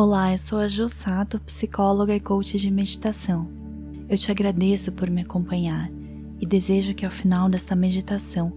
[0.00, 3.48] Olá, eu sou a Ju Sato, psicóloga e coach de meditação.
[4.08, 5.90] Eu te agradeço por me acompanhar
[6.40, 8.52] e desejo que ao final desta meditação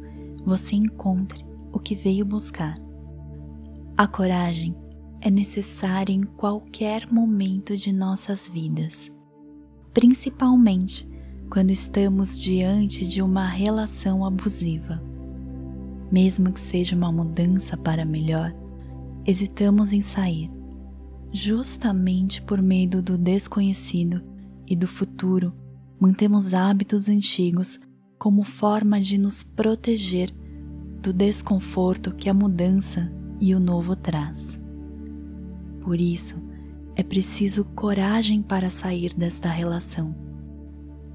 [0.46, 1.44] você encontre
[1.74, 2.78] o que veio buscar.
[3.97, 4.76] A coragem
[5.19, 9.10] é necessária em qualquer momento de nossas vidas,
[9.96, 11.08] principalmente
[11.49, 15.01] quando estamos diante de uma relação abusiva.
[16.12, 18.53] Mesmo que seja uma mudança para melhor,
[19.26, 20.60] hesitamos em sair
[21.31, 24.22] justamente por medo do desconhecido
[24.67, 25.53] e do futuro,
[25.99, 27.80] mantemos hábitos antigos
[28.17, 30.34] como forma de nos proteger
[31.02, 34.59] do desconforto que a mudança e o novo traz.
[35.81, 36.36] Por isso,
[36.95, 40.16] é preciso coragem para sair desta relação.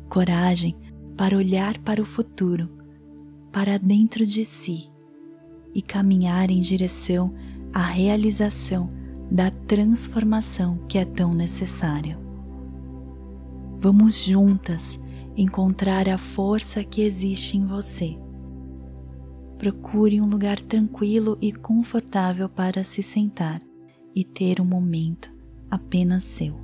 [0.09, 0.75] Coragem
[1.17, 2.69] para olhar para o futuro,
[3.53, 4.91] para dentro de si
[5.75, 7.35] e caminhar em direção
[7.73, 8.91] à realização
[9.31, 12.19] da transformação que é tão necessária.
[13.79, 14.99] Vamos juntas
[15.37, 18.17] encontrar a força que existe em você.
[19.59, 23.63] Procure um lugar tranquilo e confortável para se sentar
[24.15, 25.33] e ter um momento
[25.71, 26.59] apenas seu.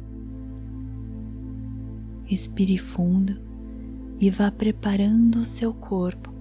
[2.24, 3.40] Respire fundo
[4.18, 6.32] e vá preparando o seu corpo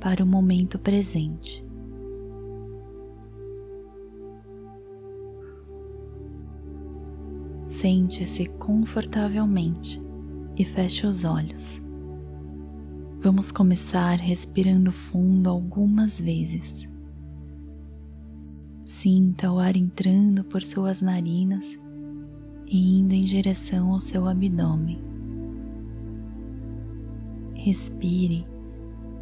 [0.00, 1.62] para o momento presente.
[7.84, 10.00] Sente-se confortavelmente
[10.56, 11.82] e feche os olhos.
[13.20, 16.88] Vamos começar respirando fundo algumas vezes.
[18.86, 21.78] Sinta o ar entrando por suas narinas
[22.66, 24.98] e indo em direção ao seu abdômen.
[27.52, 28.46] Respire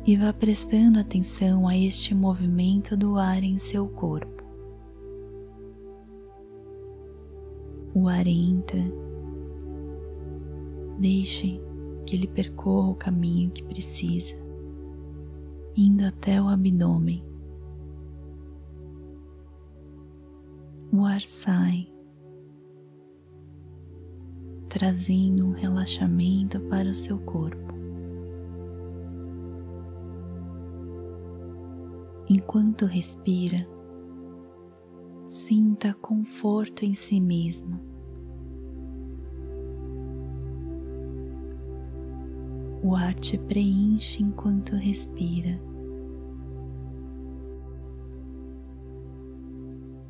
[0.07, 4.42] e vá prestando atenção a este movimento do ar em seu corpo.
[7.95, 8.83] O ar entra,
[10.99, 11.61] deixe
[12.07, 14.35] que ele percorra o caminho que precisa,
[15.77, 17.25] indo até o abdômen.
[20.93, 21.89] O ar sai,
[24.69, 27.73] trazendo um relaxamento para o seu corpo.
[32.29, 33.67] Enquanto respira,
[35.53, 37.79] sinta conforto em si mesmo.
[42.83, 45.61] O ar te preenche enquanto respira.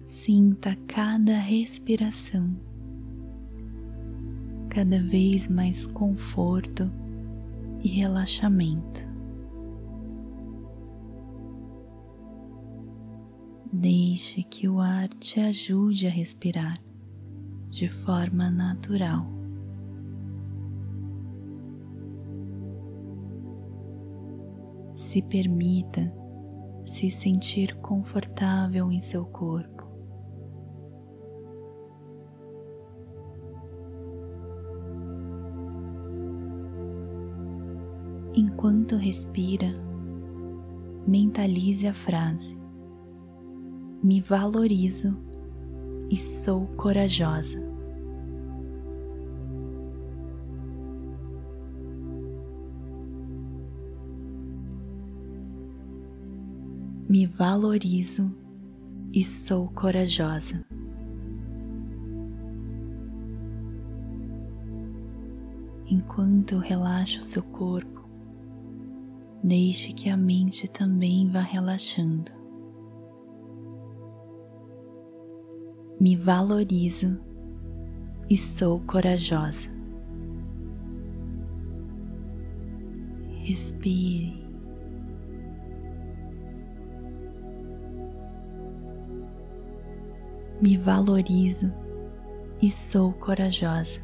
[0.05, 2.57] Sinta cada respiração,
[4.69, 6.89] cada vez mais conforto
[7.83, 9.12] e relaxamento.
[13.75, 16.79] Deixe que o ar te ajude a respirar
[17.71, 19.27] de forma natural.
[24.95, 26.13] Se permita
[26.85, 29.89] se sentir confortável em seu corpo.
[38.35, 39.75] Enquanto respira,
[41.07, 42.62] mentalize a frase
[44.03, 45.17] me valorizo
[46.11, 47.59] e sou corajosa.
[57.09, 58.35] Me valorizo
[59.13, 60.65] e sou corajosa.
[65.87, 68.09] Enquanto relaxa o seu corpo,
[69.45, 72.42] deixe que a mente também vá relaxando.
[76.03, 77.17] Me valorizo
[78.29, 79.71] e sou corajosa.
[83.45, 84.35] Respire.
[90.61, 91.73] Me valorizo
[92.61, 94.01] e sou corajosa.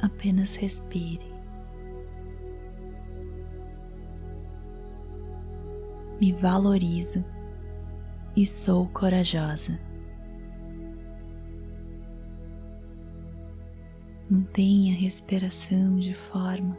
[0.00, 1.30] Apenas respire.
[6.18, 7.22] Me valorizo
[8.36, 9.78] e sou corajosa.
[14.30, 16.76] Mantenha a respiração de forma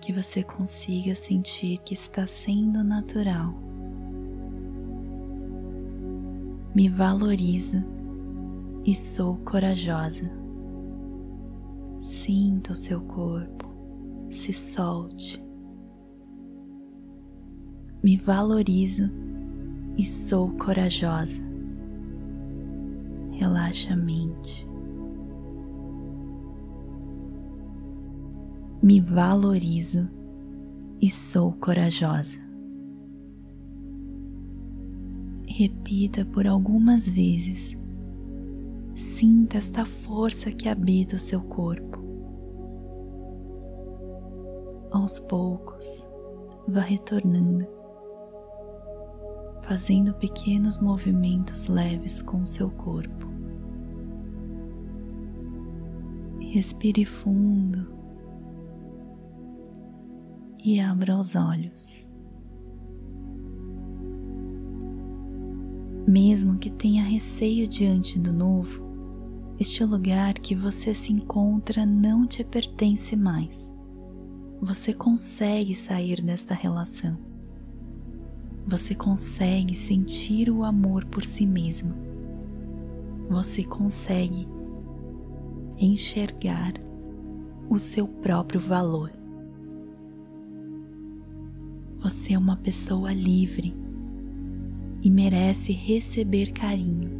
[0.00, 3.54] que você consiga sentir que está sendo natural.
[6.74, 7.76] Me valorizo
[8.84, 10.24] e sou corajosa.
[12.00, 13.68] Sinta o seu corpo,
[14.28, 15.42] se solte.
[18.02, 19.08] Me valorizo
[19.96, 21.36] e sou corajosa.
[23.32, 24.66] Relaxa a mente.
[28.82, 30.08] Me valorizo
[31.00, 32.38] e sou corajosa.
[35.46, 37.76] Repita por algumas vezes.
[38.94, 42.02] Sinta esta força que habita o seu corpo.
[44.90, 46.06] Aos poucos,
[46.68, 47.66] vá retornando,
[49.66, 53.32] fazendo pequenos movimentos leves com o seu corpo.
[56.38, 57.88] Respire fundo
[60.62, 62.08] e abra os olhos.
[66.06, 68.84] Mesmo que tenha receio diante do novo,
[69.58, 73.72] este lugar que você se encontra não te pertence mais.
[74.60, 77.33] Você consegue sair desta relação.
[78.66, 81.94] Você consegue sentir o amor por si mesmo.
[83.28, 84.48] Você consegue
[85.78, 86.72] enxergar
[87.68, 89.12] o seu próprio valor.
[92.02, 93.74] Você é uma pessoa livre
[95.02, 97.10] e merece receber carinho.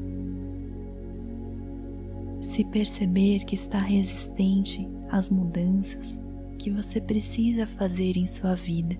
[2.40, 6.18] Se perceber que está resistente às mudanças
[6.58, 8.98] que você precisa fazer em sua vida,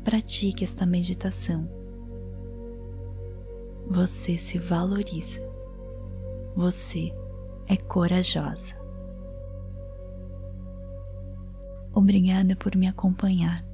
[0.00, 1.68] pratique esta meditação.
[3.88, 5.40] Você se valoriza.
[6.56, 7.12] Você
[7.68, 8.74] é corajosa.
[11.92, 13.64] Obrigada por me acompanhar.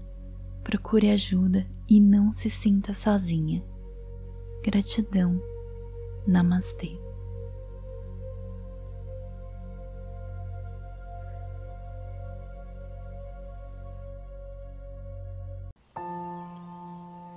[0.64, 3.62] Procure ajuda e não se sinta sozinha.
[4.64, 5.40] Gratidão.
[6.26, 7.05] Namastê.